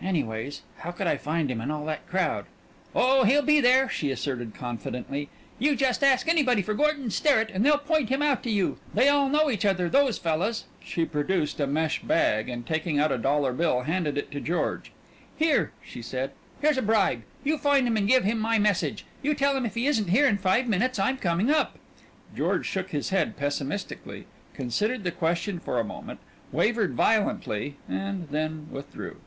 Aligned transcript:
"Anyways, 0.00 0.62
how 0.78 0.92
could 0.92 1.06
I 1.06 1.18
find 1.18 1.50
him 1.50 1.60
in 1.60 1.70
all 1.70 1.84
that 1.84 2.08
crowd?" 2.08 2.46
"Oh, 2.94 3.24
he'll 3.24 3.42
be 3.42 3.60
there," 3.60 3.86
she 3.86 4.10
asserted 4.10 4.54
confidently. 4.54 5.28
"You 5.58 5.76
just 5.76 6.02
ask 6.02 6.26
anybody 6.26 6.62
for 6.62 6.72
Gordon 6.72 7.10
Sterrett 7.10 7.50
and 7.52 7.62
they'll 7.66 7.76
point 7.76 8.08
him 8.08 8.22
out 8.22 8.42
to 8.44 8.50
you. 8.50 8.78
They 8.94 9.08
all 9.10 9.28
know 9.28 9.50
each 9.50 9.66
other, 9.66 9.90
those 9.90 10.16
fellas." 10.16 10.64
She 10.82 11.04
produced 11.04 11.60
a 11.60 11.66
mesh 11.66 12.00
bag, 12.00 12.48
and 12.48 12.66
taking 12.66 12.98
out 12.98 13.12
a 13.12 13.18
dollar 13.18 13.52
bill 13.52 13.82
handed 13.82 14.16
it 14.16 14.30
to 14.30 14.40
George. 14.40 14.90
"Here," 15.36 15.72
she 15.84 16.00
said, 16.00 16.30
"here's 16.62 16.78
a 16.78 16.80
bribe. 16.80 17.20
You 17.44 17.58
find 17.58 17.86
him 17.86 17.98
and 17.98 18.08
give 18.08 18.24
him 18.24 18.38
my 18.38 18.58
message. 18.58 19.04
You 19.22 19.34
tell 19.34 19.54
him 19.54 19.66
if 19.66 19.74
he 19.74 19.86
isn't 19.86 20.08
here 20.08 20.26
in 20.26 20.38
five 20.38 20.66
minutes 20.66 20.98
I'm 20.98 21.18
coming 21.18 21.50
up." 21.50 21.78
George 22.34 22.64
shook 22.64 22.88
his 22.92 23.10
head 23.10 23.36
pessimistically, 23.36 24.24
considered 24.54 25.04
the 25.04 25.10
question 25.12 25.58
for 25.60 25.78
a 25.78 25.84
moment, 25.84 26.20
wavered 26.52 26.94
violently, 26.94 27.76
and 27.86 28.28
then 28.30 28.68
withdrew. 28.70 29.18